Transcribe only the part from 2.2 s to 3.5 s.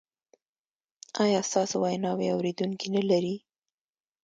اوریدونکي نلري؟